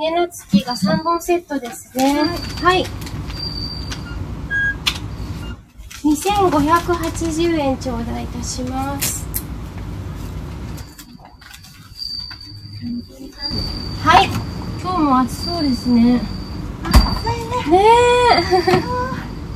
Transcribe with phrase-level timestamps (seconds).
[0.00, 2.22] 玉付きが3本セットですね。
[2.62, 2.84] はい。
[6.04, 9.26] 2580円頂戴いたします。
[14.04, 14.28] はい。
[14.80, 16.20] 今日も暑そうですね。
[17.68, 17.82] ね
[18.32, 18.42] え。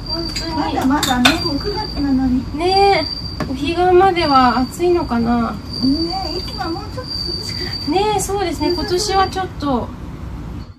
[0.08, 0.54] 本当に。
[0.54, 2.58] まだまだね、もう9月なのに。
[2.58, 3.44] ねえ。
[3.44, 5.52] お彼岸までは暑いのかな。
[5.52, 8.72] ねいつもはもうちょっと涼しくなっねえ、そうですね。
[8.72, 9.88] 今年はちょっと。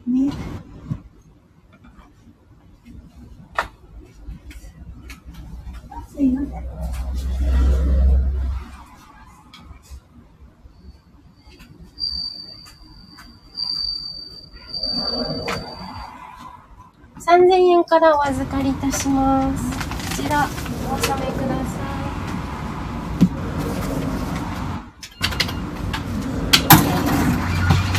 [0.05, 0.31] てね。
[6.09, 6.63] すいません。
[17.23, 19.63] 3000円からお預かりいたします。
[20.17, 20.47] こちら、
[20.91, 22.03] お納めください。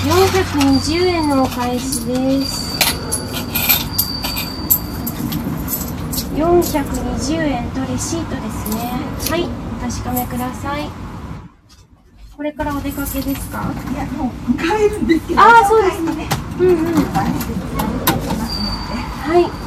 [0.07, 2.73] 420円のお返しです。
[6.37, 8.77] 420円とレシートですね。
[9.31, 9.49] はい、お
[9.91, 10.89] 確かめください。
[12.37, 13.73] これからお出かけですか？
[13.93, 15.41] いや、もう帰るんですけど。
[15.41, 16.29] あーそうですかね。
[16.61, 16.85] うんうん。
[19.25, 19.64] はい。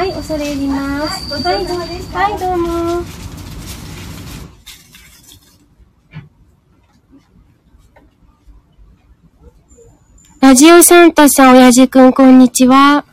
[0.00, 1.30] はい、恐れ入ります。
[1.30, 3.04] はいはい、どうも。
[10.40, 13.04] ラジオサンタさん、親父くん、こんにちは。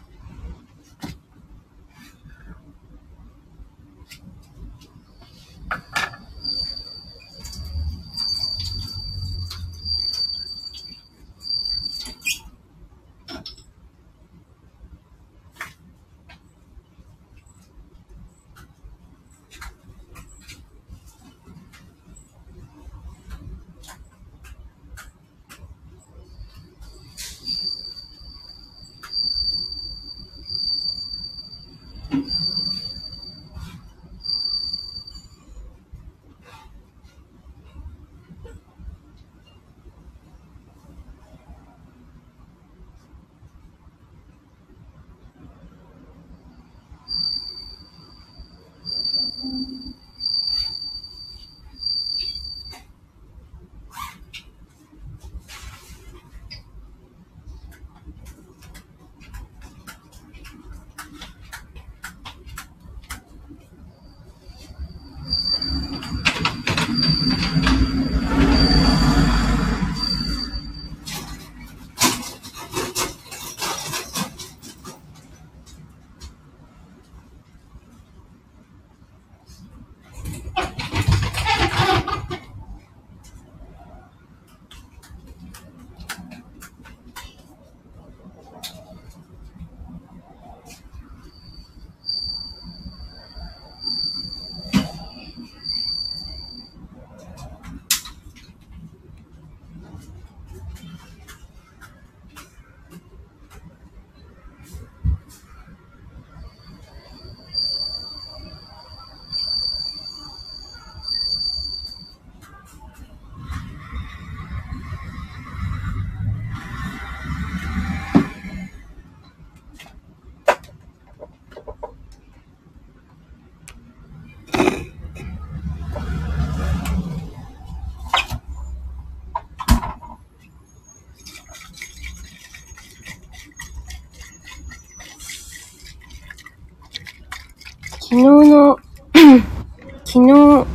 [140.18, 140.66] 昨日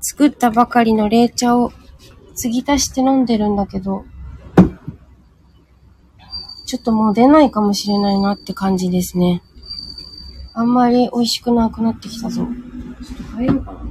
[0.00, 1.72] 作ったばかりの冷茶を
[2.34, 4.04] 継ぎ足して飲んでるんだけど、
[6.66, 9.44] ちょっともう出ないかもしれないなって感じですね。
[10.54, 12.42] あんまり美味しくなくなってきたぞ。
[12.42, 13.78] ちょっと変えようかな。
[13.78, 13.84] も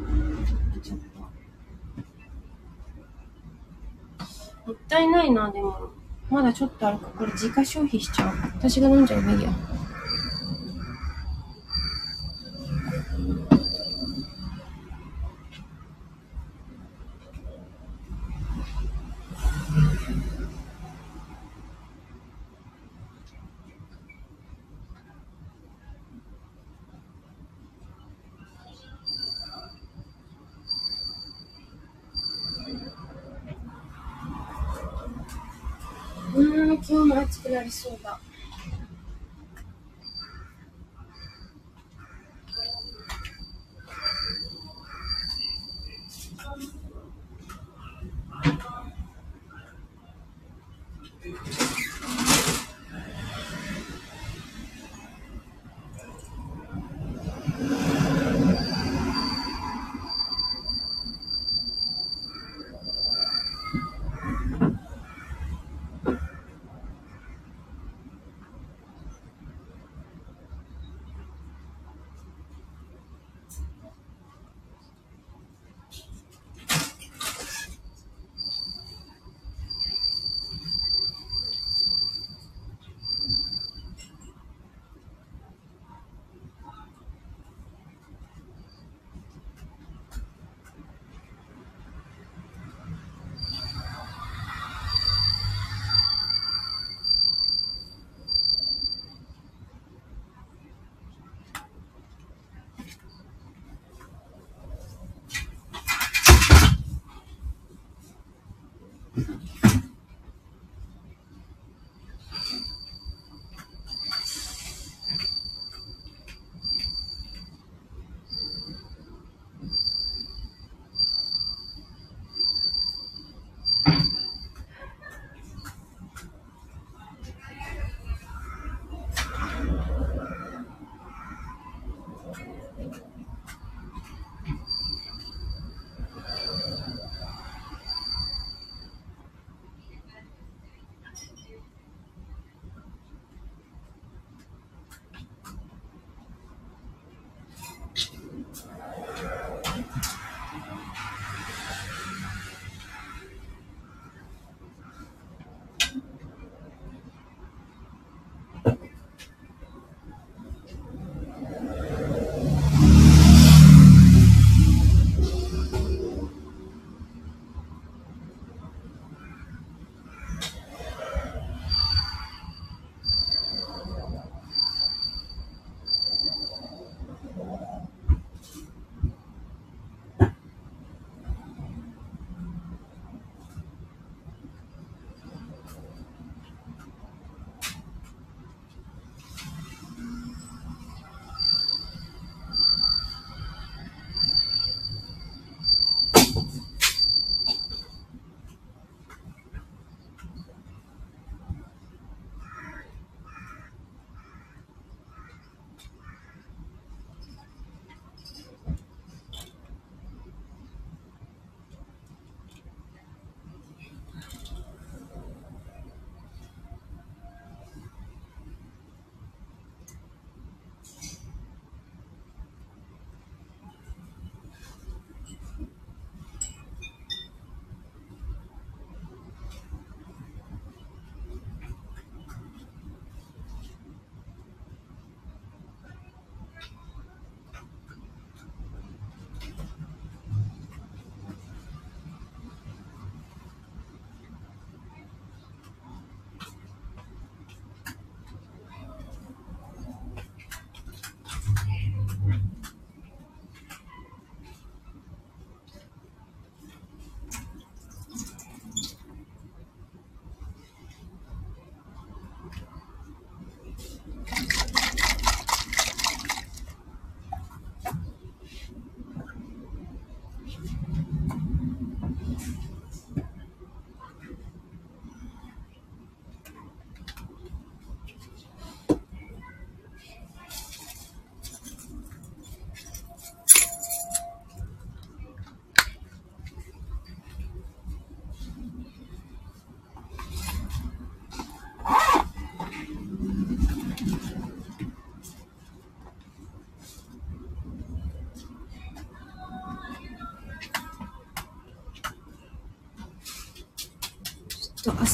[4.73, 5.91] ったいないな、でも。
[6.29, 7.07] まだちょっとあるか。
[7.17, 8.35] これ自家消費しちゃう。
[8.57, 9.49] 私が飲んじゃえばいいや。
[36.85, 38.19] 今日も暑くなりそうだ。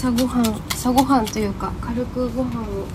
[0.02, 2.88] 朝ごはん、朝ごはんというか、軽くご飯をい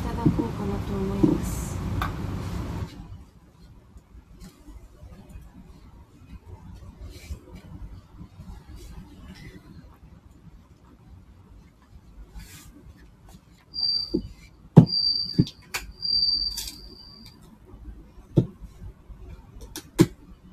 [0.00, 1.76] ただこうかなと思います。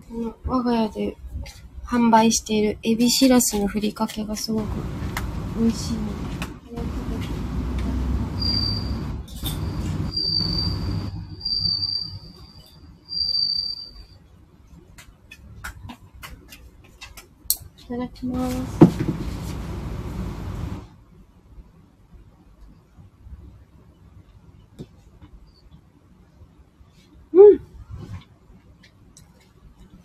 [0.09, 1.17] この我が家で
[1.85, 4.65] 販売しているエビシラスのふりかけがすごく
[5.59, 5.97] 美味しいい
[17.93, 18.55] ただきます。
[27.33, 27.61] うん。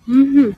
[0.08, 0.55] うん。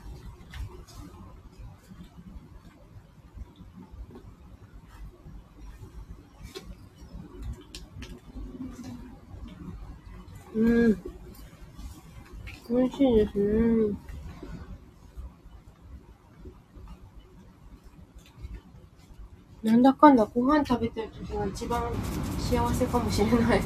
[13.35, 13.97] うん。
[19.61, 21.83] なんだかんだご飯食べてる時が一番
[22.39, 23.61] 幸せかもしれない。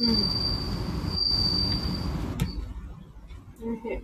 [0.00, 0.08] うん。
[3.64, 4.02] おいしい。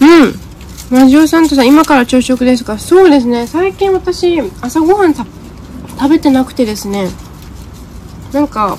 [0.00, 0.32] うん。
[0.90, 3.46] マジオサンタさん、今から朝食ですかそうですね。
[3.46, 5.28] 最近私、朝ごはん食
[6.08, 7.08] べてなくてですね。
[8.32, 8.78] なんか、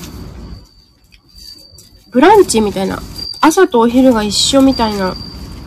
[2.09, 2.99] ブランチみたいな。
[3.41, 5.15] 朝とお昼が一緒みたいな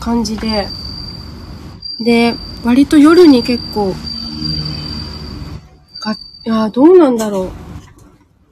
[0.00, 0.66] 感じで。
[2.00, 2.34] で、
[2.64, 3.94] 割と夜に結構、
[6.00, 7.52] が、いや、どうなんだろ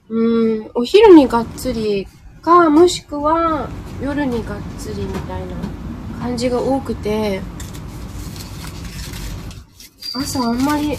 [0.09, 0.15] う。
[0.15, 2.07] うーん、お昼にがっつり
[2.41, 3.67] か、もしくは
[4.01, 5.55] 夜にがっつりみたいな
[6.21, 7.41] 感じが多くて、
[10.13, 10.97] 朝あんまりなん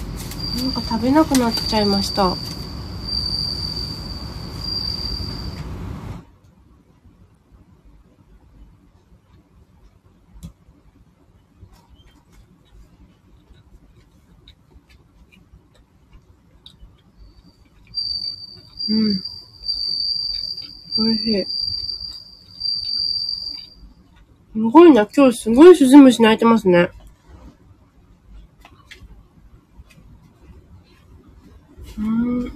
[0.72, 2.34] か食べなくなっちゃいました。
[18.88, 19.22] うん。
[20.98, 21.46] おいしい。
[24.54, 26.90] すごいな、今日すごいスズムシ鳴いてますね。
[31.98, 32.52] うん。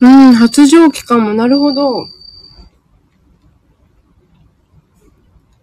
[0.00, 1.32] うん、発情期かも。
[1.32, 2.06] なるほど。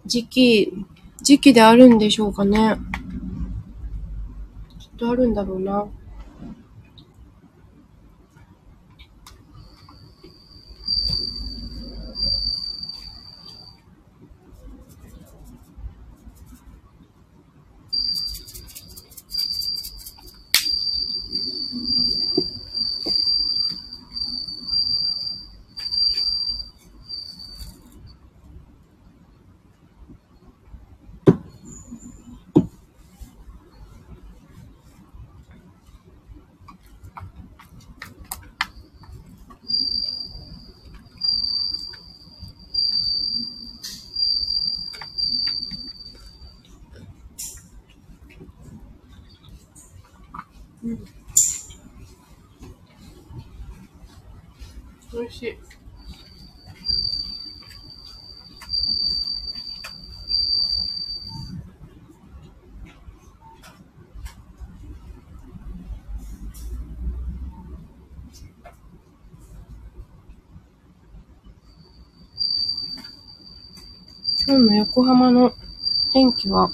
[0.04, 0.72] 時期、
[1.22, 2.76] 時期であるんでしょうかね。
[5.12, 5.86] あるんだろうな。
[55.12, 55.56] 美味しい。
[74.44, 75.54] 今日の横浜の
[76.12, 76.70] 天気は、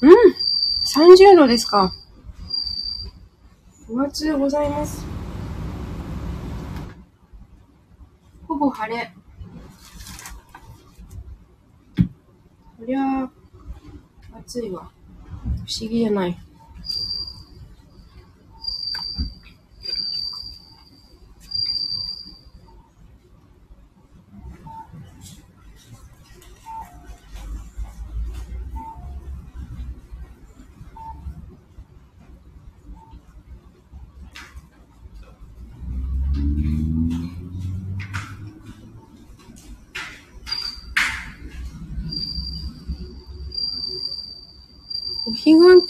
[0.00, 0.10] うん
[0.82, 1.92] !30 度ですか。
[3.86, 5.04] 5月でございます。
[8.48, 9.12] ほぼ晴れ。
[12.78, 13.30] そりゃあ、
[14.38, 14.90] 暑いわ。
[15.44, 16.49] 不思議じゃない。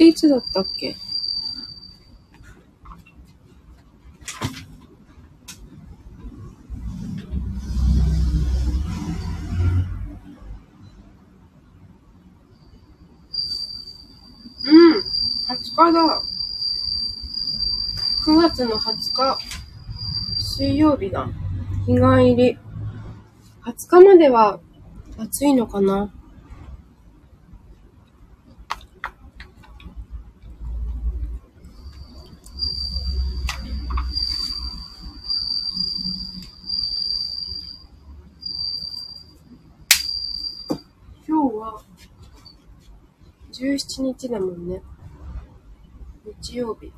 [0.00, 0.96] っていつだったっけ？
[14.64, 15.02] うん、20
[15.76, 16.22] 日だ。
[18.24, 19.38] 9月の20日、
[20.38, 21.28] 水曜日だ。
[21.84, 22.58] 日帰り。
[23.66, 24.60] 20日までは
[25.18, 26.10] 暑いのかな
[41.28, 41.80] 今日は
[43.52, 44.82] 17日だもんね。
[46.42, 46.92] 日曜日。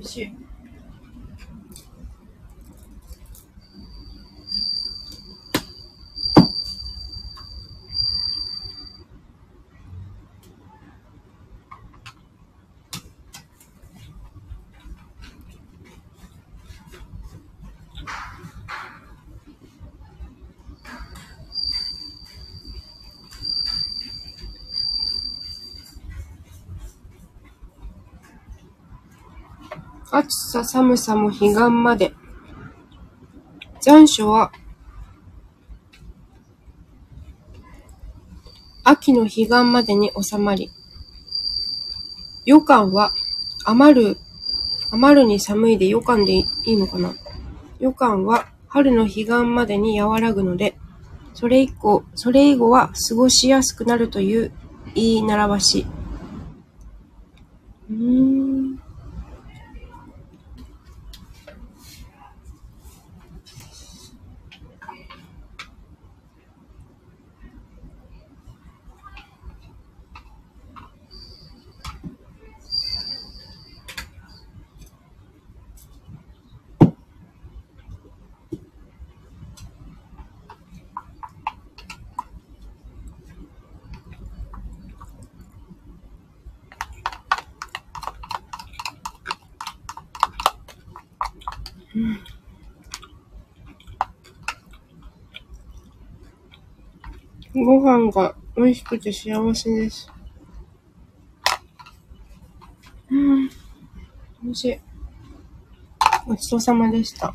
[0.00, 0.43] うん、
[30.16, 32.14] 暑さ寒さも彼岸まで。
[33.80, 34.52] 残暑は
[38.84, 40.70] 秋の彼岸までに収まり、
[42.46, 43.12] 予感は
[43.64, 44.16] 余る、
[44.92, 47.12] 余るに寒いで予感でいいのかな？
[47.80, 50.78] 予感は春の彼岸までに和らぐので、
[51.34, 54.52] それ以降、それ以後は過ごしやすくなるという
[54.94, 55.84] 言い習わし。
[57.90, 58.44] うーん。
[97.54, 100.10] ご飯が美味しくて幸せです。
[103.10, 103.48] うん。
[104.42, 104.80] 美味しい。
[106.26, 107.32] ごちそうさまでした。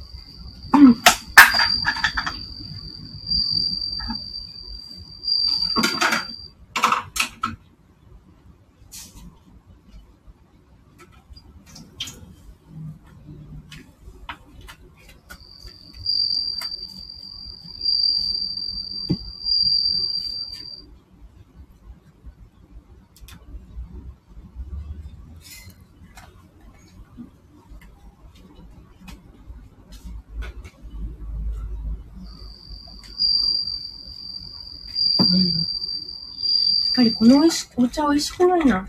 [37.19, 38.87] このおいしお茶美味しくないな。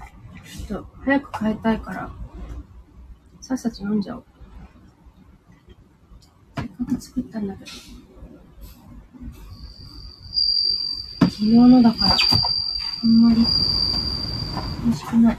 [0.68, 2.08] ちょっと早く変えたいから、
[3.40, 4.24] さっさと飲んじゃおう。
[6.56, 7.70] せっかく作ったんだけど。
[11.22, 12.16] 昨日のだから、
[13.02, 13.44] あんまり
[14.84, 15.38] 美味しくない。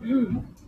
[0.00, 0.59] 嗯。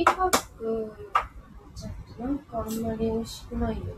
[0.00, 0.92] リーパック
[1.76, 3.90] ちゃってなんかあんまり美味しくないよね。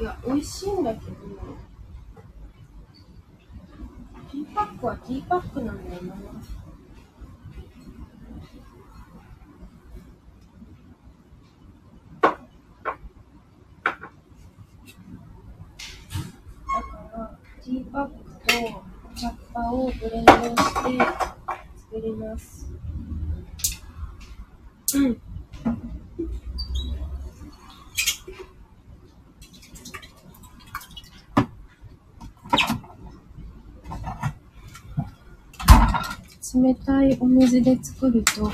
[0.00, 1.12] いや、美味しいんだけど、
[4.30, 6.14] ティーパックはティーパックなんだよな。
[37.32, 38.50] 水で作ると。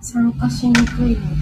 [0.00, 1.35] 酸化しにくいので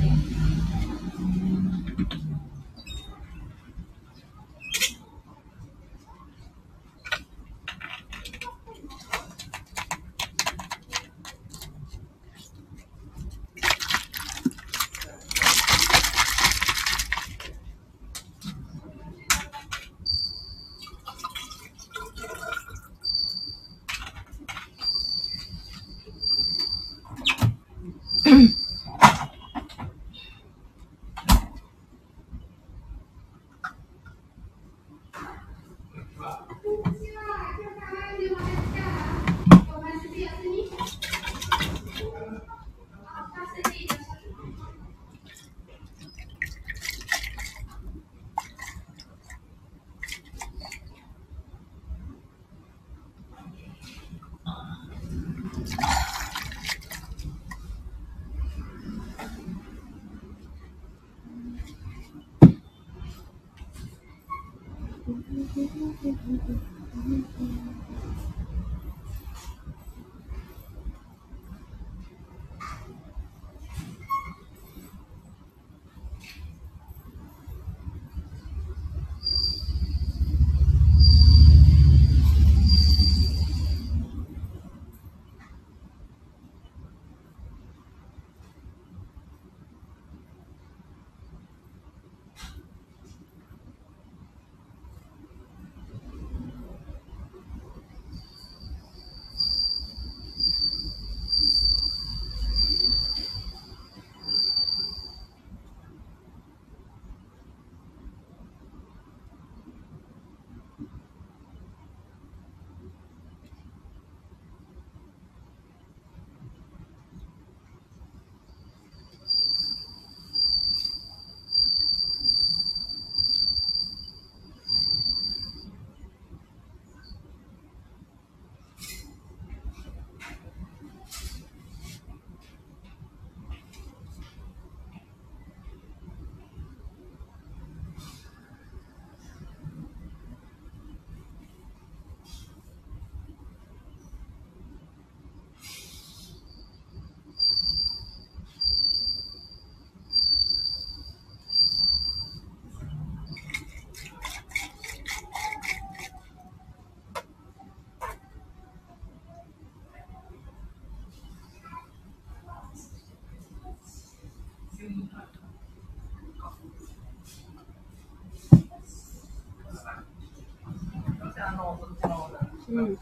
[172.69, 172.99] うん。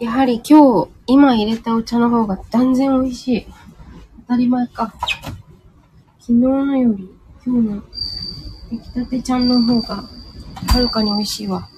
[0.00, 3.46] やはり今日、今入れたお茶の方が断然美味しい。
[4.26, 4.92] 当たり前か。
[6.20, 7.10] 昨日のより、
[7.44, 7.82] 今日の
[8.70, 11.68] 出来たてちゃんの方が、はるかに美味しいわ。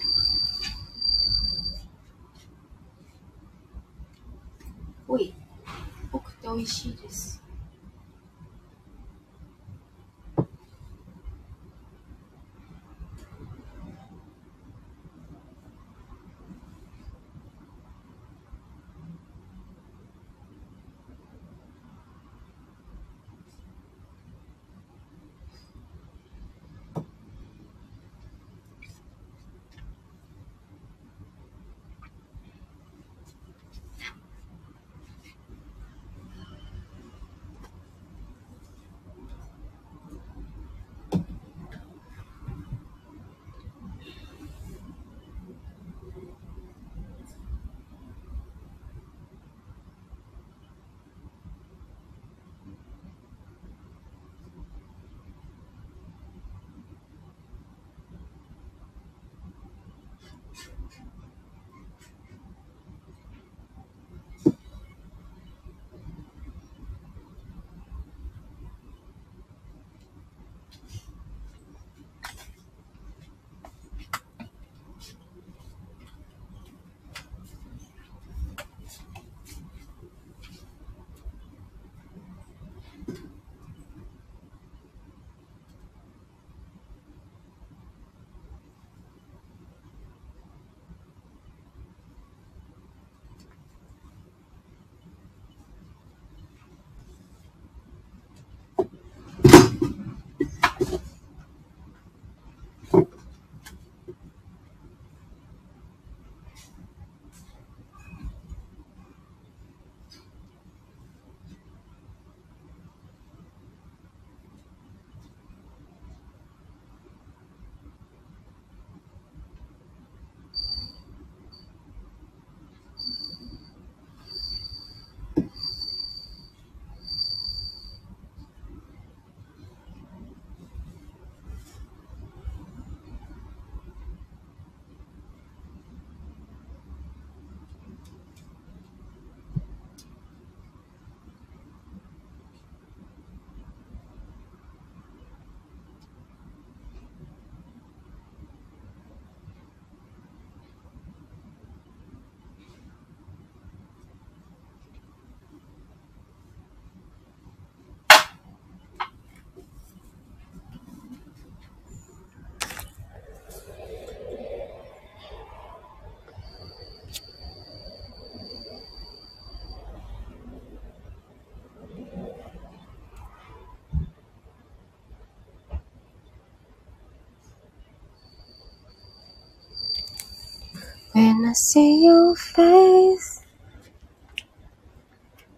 [181.13, 183.43] When I see your face,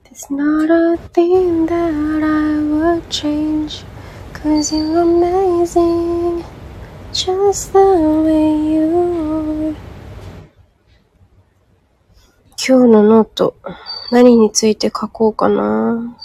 [0.04, 3.84] there's not a thing that I would change.
[4.34, 6.44] Cause you're amazing,
[7.14, 7.86] just the
[8.26, 9.76] way you are.
[12.58, 13.56] 今日のノート、
[14.10, 16.18] 何について書こうかな。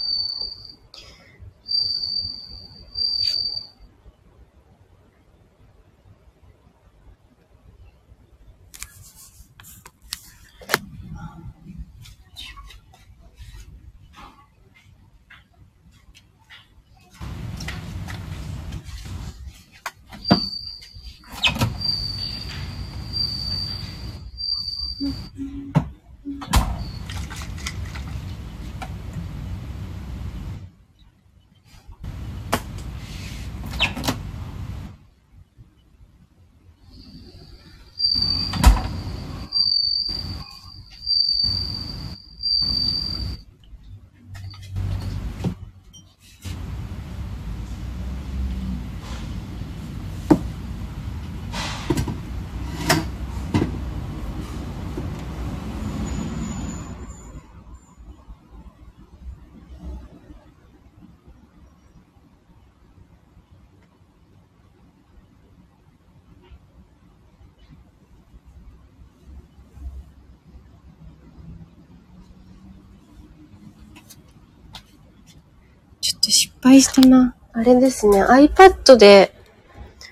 [76.69, 77.35] 敗したな。
[77.53, 79.33] あれですね、iPad で、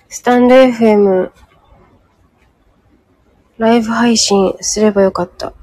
[0.09, 1.29] stand.fm、
[3.59, 5.53] ライブ配信すればよかった。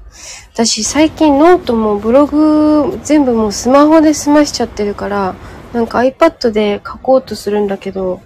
[0.53, 5.35] 私最近ノートもブログ全部もうスマホで済ましちゃってるから、
[5.73, 8.21] なんか iPad で書こうとするんだけど、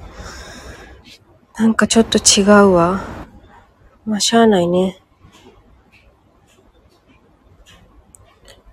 [1.58, 3.02] なんかちょっと違うわ。
[4.06, 5.02] まあ、しゃあないね。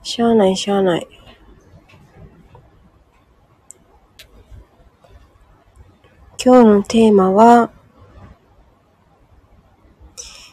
[0.02, 1.08] しゃあないしゃあない。
[6.48, 7.72] 今日のテーマは、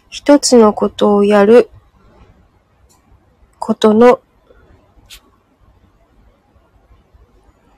[0.09, 1.69] 一つのことをやる
[3.59, 4.19] ことの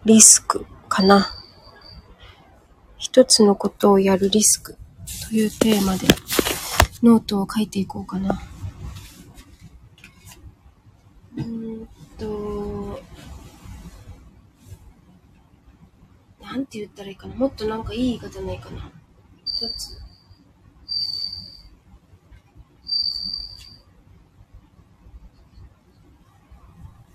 [0.05, 1.29] リスクかな。
[2.97, 4.77] 一つのことをやるリスク
[5.27, 6.07] というテーマで
[7.03, 8.41] ノートを書いていこうかな。
[11.35, 11.85] うん
[12.17, 13.01] と、
[16.55, 17.35] なんて言ったらいいかな。
[17.35, 18.89] もっとなんかいい言い方ないかな。
[19.43, 19.99] 一つ。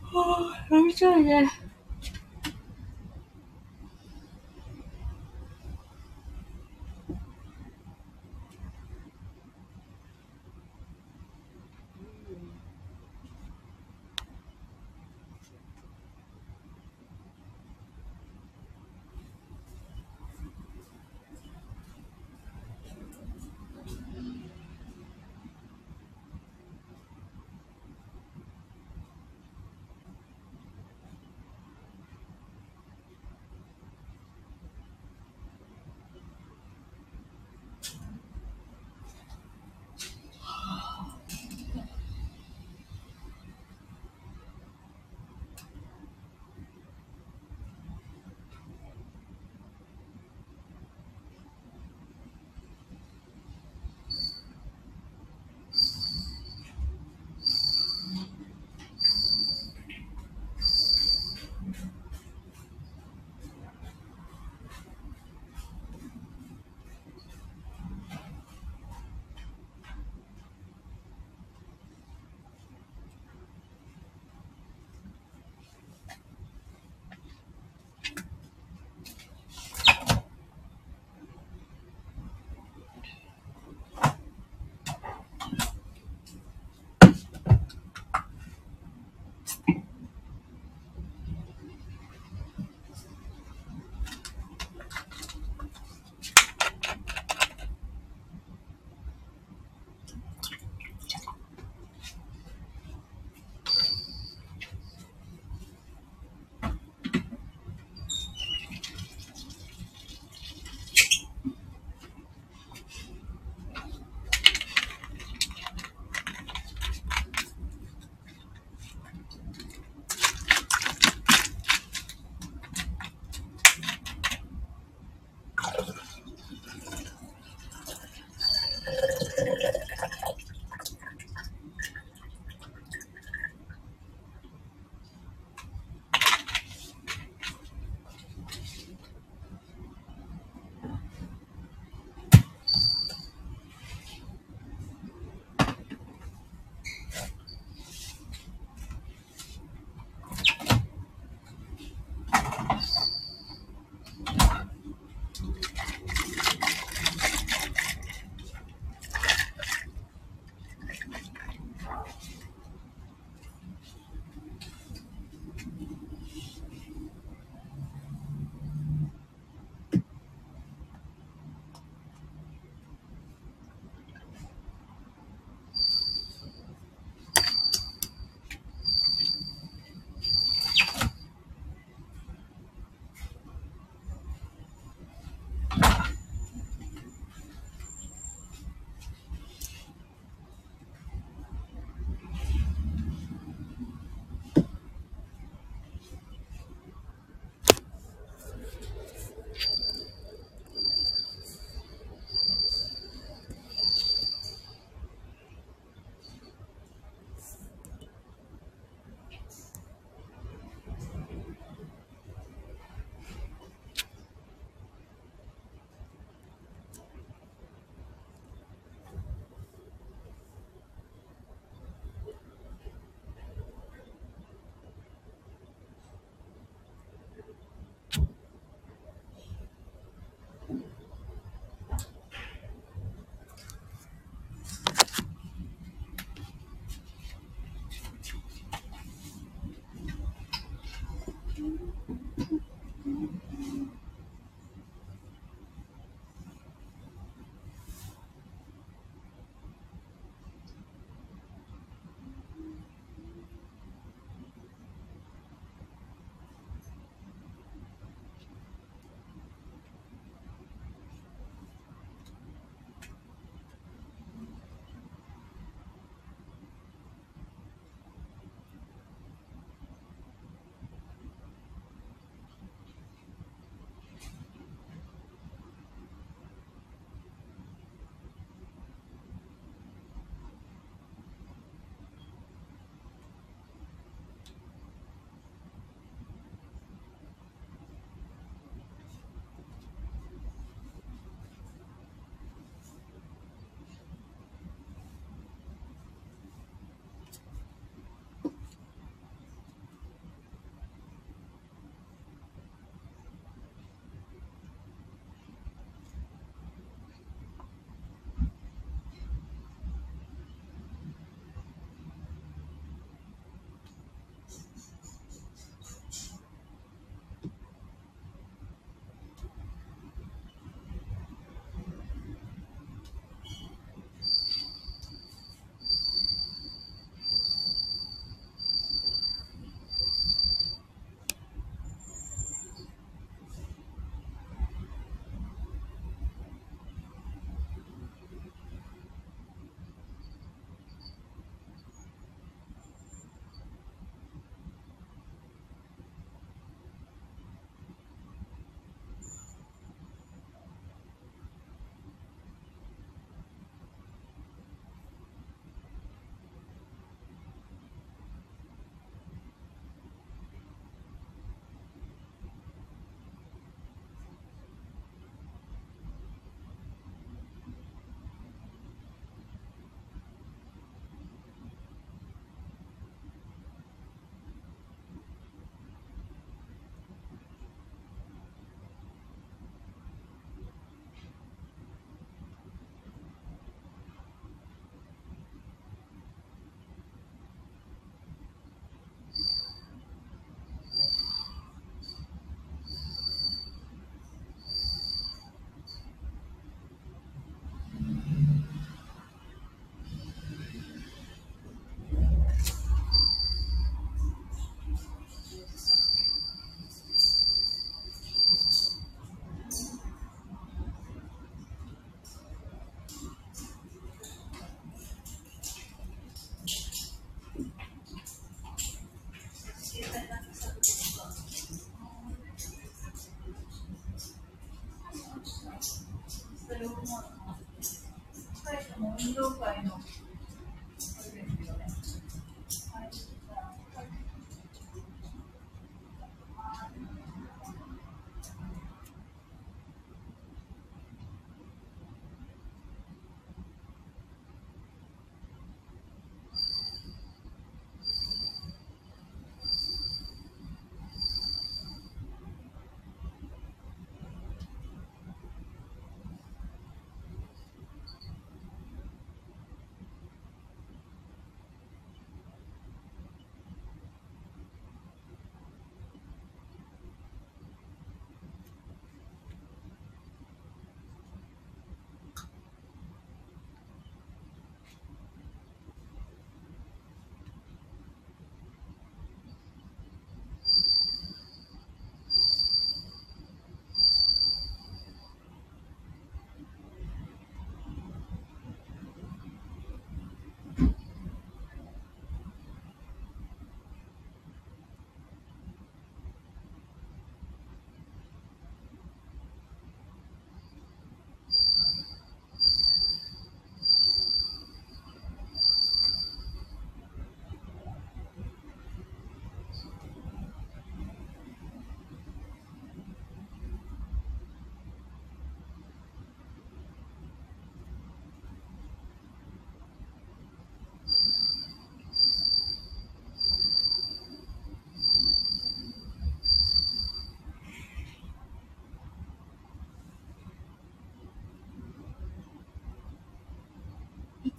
[0.03, 1.51] はあ、飲みたいね。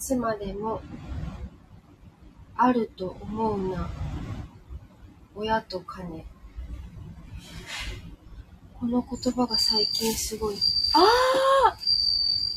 [0.02, 0.82] つまでも
[2.58, 3.88] あると思うな。
[5.36, 6.26] 親と金。
[8.80, 10.56] この言葉が最近すごい。
[10.95, 11.04] あ
[11.70, 11.78] あ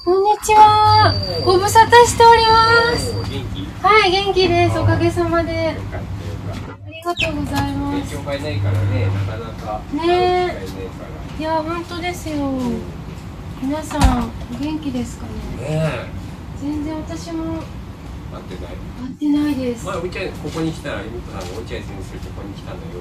[0.03, 1.13] こんにちは。
[1.45, 3.13] ご無沙汰しております。
[3.13, 4.79] 元気はい元気です。
[4.79, 5.53] おかげさまで。
[5.53, 5.73] あ
[6.89, 7.79] りがとうございた。
[7.79, 8.15] ます。
[8.15, 9.83] 勉強会ないからね、なかなか。
[9.93, 10.49] ねえ。
[10.49, 10.91] 会う機会な
[11.39, 12.51] いや本当ですよ。
[13.61, 15.33] 皆さんお元気ですかね？
[15.61, 15.69] ら。
[16.07, 16.14] ね
[16.65, 18.35] 全然私もえ。
[18.35, 18.75] 待ってない。
[18.75, 22.93] 会ってないです前、お茶、ここに来たら、ゆみこさんがお茶屋先生ここに来たんだよ。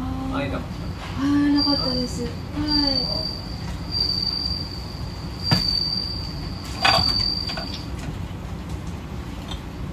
[0.00, 0.68] あー会えなかっ
[1.22, 2.22] はい、なかったです。
[2.24, 2.32] はい。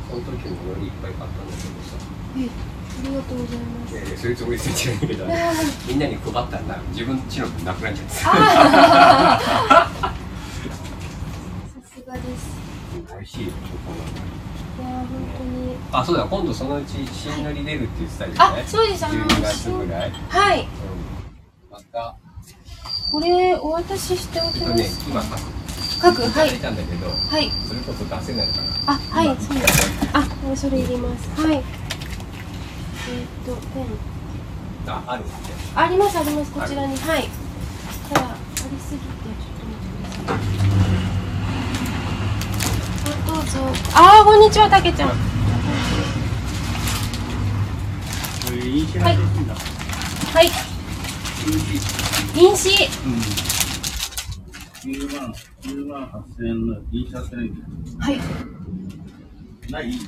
[0.10, 1.96] その時も海苔いっぱい買ったんだけどさ。
[2.36, 3.94] はい、ありがとうございます。
[3.94, 5.30] いやいや、そういうつもりで言ってないけど い。
[5.30, 6.78] やもうみんなに配ったんだ。
[6.92, 8.32] 自分ちの分なくなっちゃってさ。
[8.34, 10.12] あーさ
[11.96, 12.58] すがです。
[13.14, 13.98] 美味しいよ、チョコの。
[14.00, 15.76] いや、本当に。
[15.92, 18.36] あ、そうだ、今度そのうち新海苔出るって言ってたよね。
[18.40, 19.06] あ、そうです。
[19.06, 20.10] あの、12月ぐらい。
[20.10, 20.16] うん。
[20.30, 20.68] はい。
[21.72, 22.16] また、
[23.12, 25.38] これ、お渡ししておきまえっとねす、今か。
[26.02, 26.24] 書く。
[26.24, 26.60] 書く、はいいただい。
[26.60, 27.52] たんだけど、はい。
[27.68, 28.94] それこそ出せないから。
[28.94, 30.10] あ、はい、そうです。
[30.14, 31.42] あ、もうそれいります。
[31.42, 31.56] はい。
[31.56, 33.86] えーっと、ペン。
[34.88, 35.24] あ、ある。
[35.76, 36.52] あります、あります。
[36.52, 36.96] こちらに。
[36.98, 37.28] はい。
[38.14, 41.09] ただ、ありすぎて、ちょっと待ってください。
[43.50, 43.82] あどうぞ。
[43.96, 45.10] あー、こんにちは、たけちゃん。
[45.10, 45.16] は
[50.42, 50.52] い。
[52.40, 52.70] 飲酒。
[54.84, 56.08] 9万、9万
[56.40, 56.76] 8000円の
[57.28, 57.50] ツね
[58.00, 58.20] はい。
[59.72, 60.00] ない？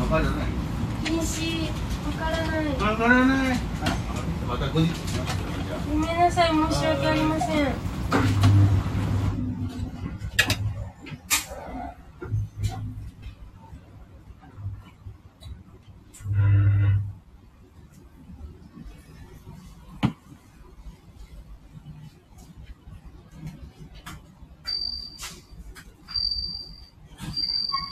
[0.00, 0.46] わからない。
[1.12, 1.42] 飲酒。
[2.06, 2.66] わからない。
[2.78, 3.58] わからない。
[4.46, 4.88] また後日。
[5.90, 7.68] ごめんなさい、申し訳ありません。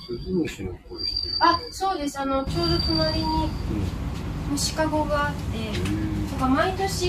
[0.06, 1.35] スズムシの声してる。
[1.48, 2.18] あ、そうです。
[2.18, 3.26] あの、ちょうど隣に
[4.50, 6.16] 虫かごがあって。
[6.36, 7.08] なんか毎年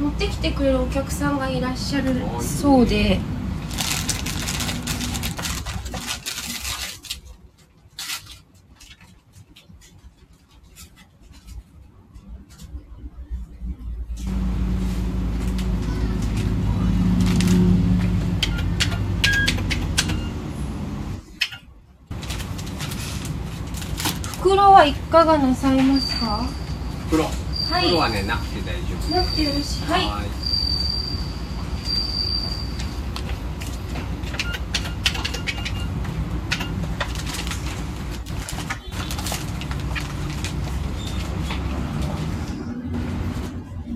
[0.00, 3.20] 持ってきてくれるお客さんがいらっしゃるそうで
[24.32, 26.44] 袋はいかがなさいますか？
[27.08, 27.22] 袋。
[27.22, 27.30] は
[27.80, 27.84] い。
[27.84, 29.14] 袋はね、なくて大丈夫。
[29.14, 29.82] なくてよろしい。
[29.84, 30.28] はいはーい。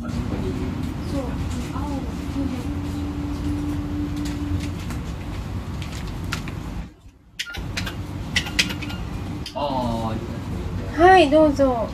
[0.01, 0.53] あそこに
[1.11, 1.23] そう
[1.75, 1.99] 青の
[9.55, 10.37] ああ、ありがと
[10.97, 11.08] うね。
[11.19, 11.89] はいどうぞ。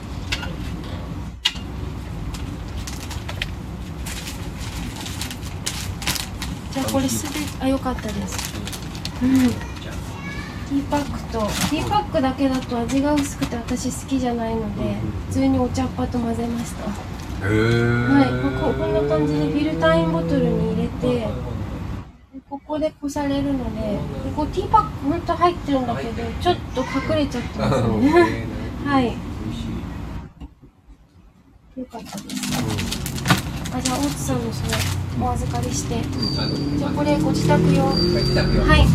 [6.70, 8.54] じゃあこれすべてあよかったです。
[9.22, 9.48] うん。
[9.48, 14.94] ティーパックとティーパックだけだと味が薄くて私好きじゃないのでうん
[15.28, 16.84] 普通にお茶っ葉と混ぜました。
[16.84, 16.90] あ。
[16.90, 17.80] へえ。
[18.04, 18.28] はい。
[18.60, 21.28] こここんな感じでフィルタインボトルに入れてで
[22.50, 23.98] ここでこされるのでで
[24.36, 26.12] こうティーパックほんと入ってるんだけど
[26.42, 28.53] ちょっと隠れちゃってますね
[28.84, 29.06] はい。
[31.78, 32.52] よかったです
[33.74, 36.00] あじゃあ大津さんのそれお預かりして
[36.78, 37.92] じゃあこれご自宅用は。
[37.94, 37.96] い
[38.68, 38.86] はい。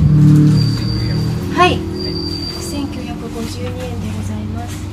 [1.58, 4.88] はい1952円でございます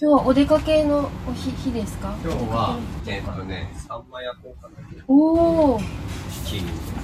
[0.00, 2.16] 今日はお出かけのお日日ですか？
[2.24, 4.74] 今日は、えっとね、サンマ焼こうかな。
[5.08, 5.80] おお
[6.46, 6.99] チーズ。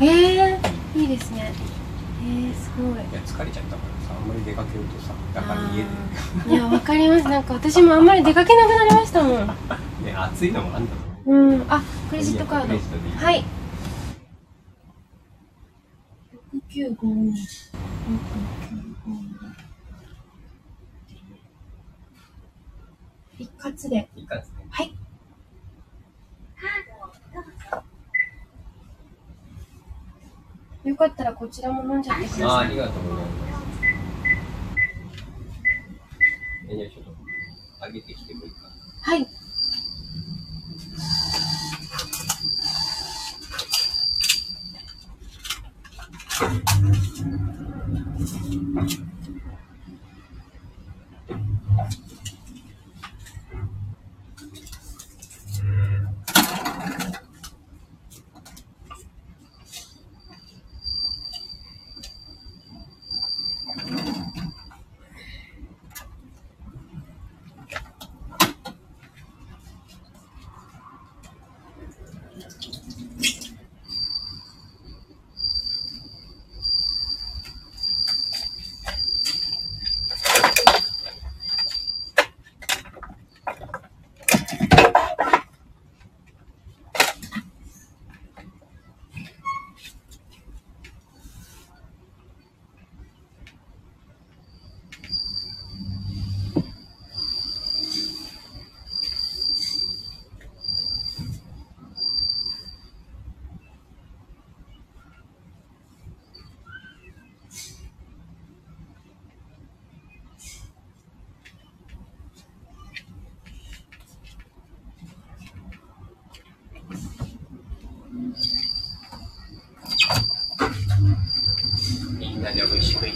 [0.00, 0.58] へえ
[0.94, 1.40] いいですね。
[1.42, 2.92] へえすごい。
[2.92, 5.84] いや、疲れちゃったからさ、あんまり出かけるとさ、だから家
[6.48, 6.54] で。
[6.54, 6.58] い。
[6.58, 7.28] やわかります。
[7.28, 9.46] なんか私もあんまり出かけなくなりましたもん。
[10.04, 11.32] ね、暑いのもあんだろ。
[11.32, 11.36] う。
[11.36, 12.78] うんあクレジットカード。
[13.24, 13.44] はい。
[16.70, 17.32] 6952
[23.38, 24.66] 一括でいいかですね。
[24.70, 24.92] はい
[30.86, 33.36] よかったらこちらも飲んじゃってくだあーありがとうございます。
[36.70, 38.70] え、じゃあちょっと、上げてきてもいいかな。
[39.02, 39.26] はい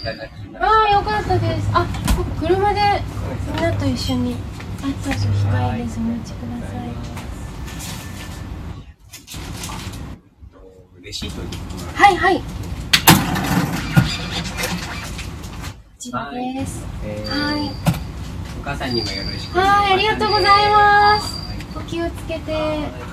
[0.01, 0.65] ただきました。
[0.65, 1.69] ああ、よかったです。
[1.73, 2.81] あ、そっか車で
[3.53, 4.35] みんなと一緒に。
[4.81, 5.99] あ、そうそう、控えです。
[5.99, 6.89] お待ちください。
[11.01, 11.47] レシートに
[11.95, 12.35] はいはい。
[12.35, 12.43] こ
[15.97, 16.83] ちらです。
[17.05, 17.71] えーはい。
[18.59, 21.39] お母さんにもよろしくはい、ありがとうございます。
[21.75, 23.10] お気をつけて。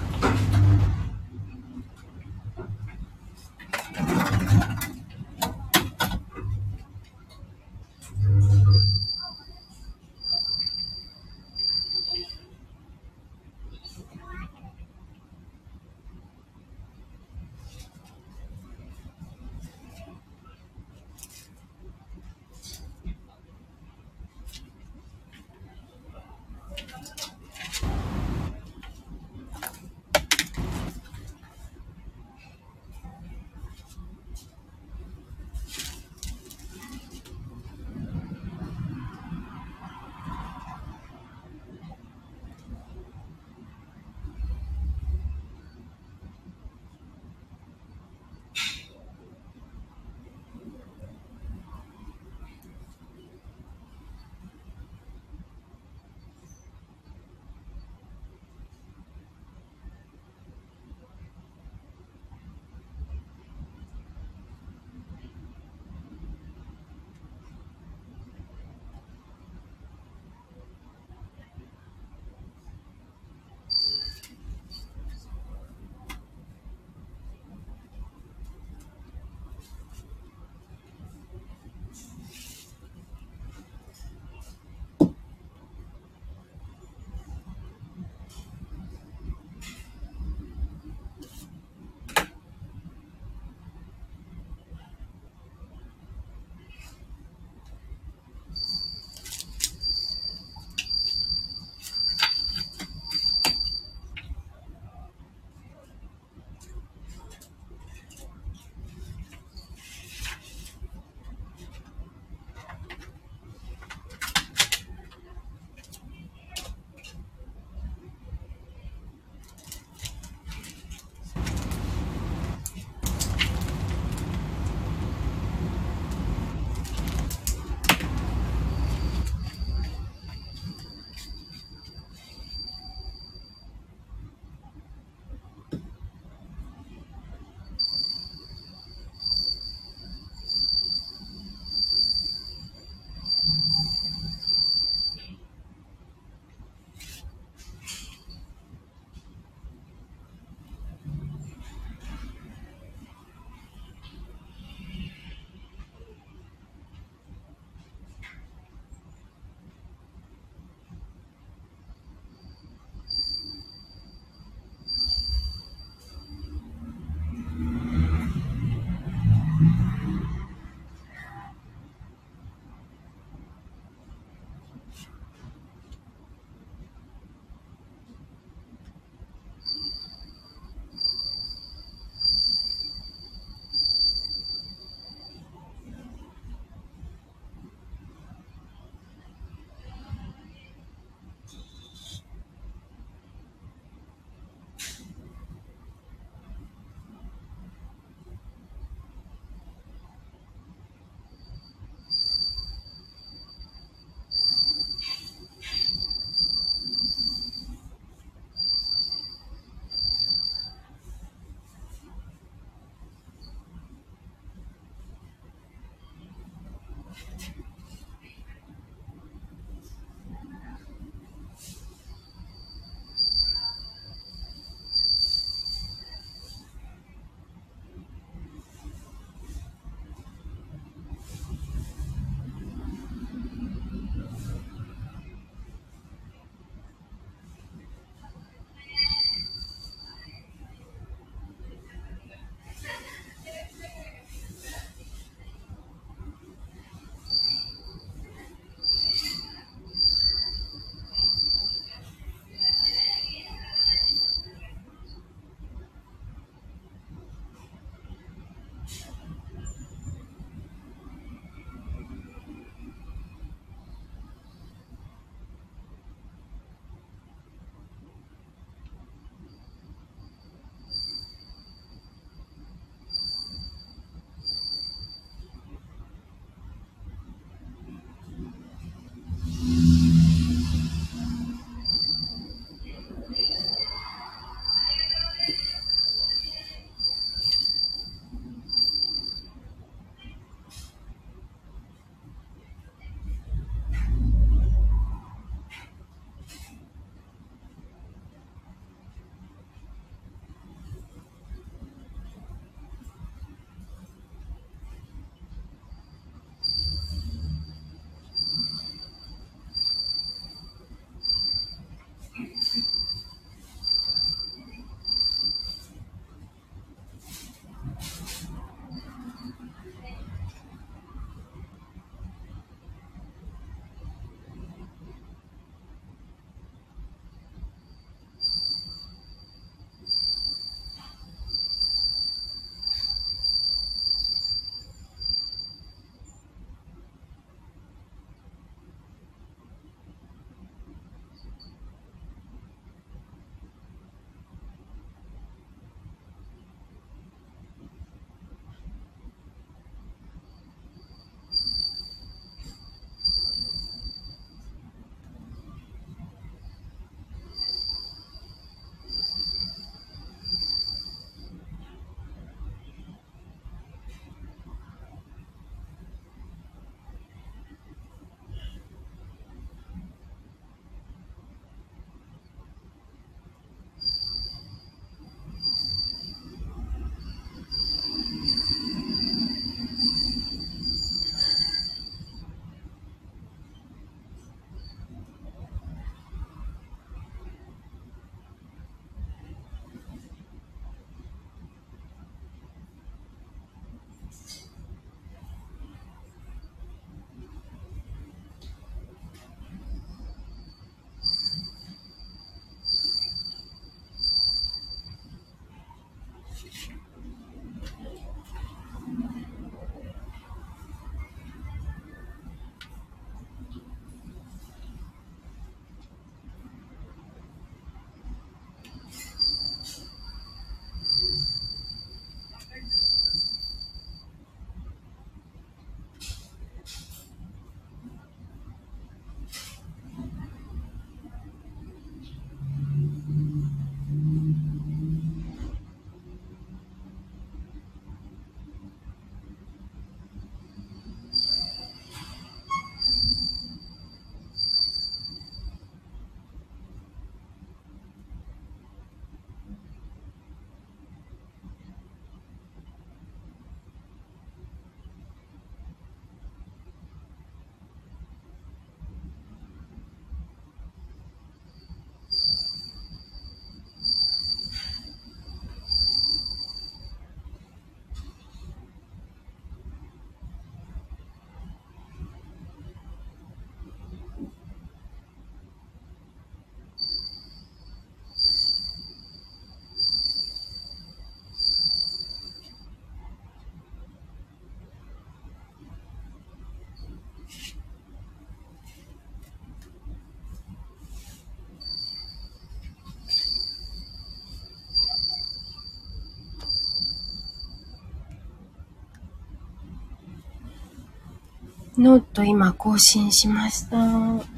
[501.99, 504.57] ノート今更新しました。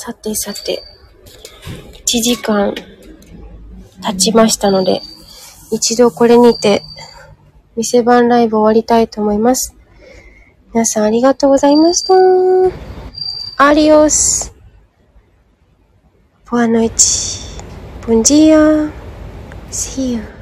[0.00, 0.84] さてさて、
[2.06, 2.72] 1時間
[4.00, 5.02] 経ちましたので、
[5.72, 6.84] 一度これにて、
[7.74, 9.74] 店番ライブ終わりたいと思います。
[10.72, 12.14] 皆さんありがとうございました。
[13.56, 14.54] アリオス。
[16.48, 17.40] ボアノイチ。
[18.06, 18.90] ボンジーア。
[19.72, 20.37] See you.